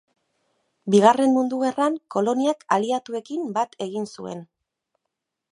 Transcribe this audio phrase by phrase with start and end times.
[0.95, 4.47] Bigarren Mundu Gerran koloniak Aliatuekin bat egin zuen.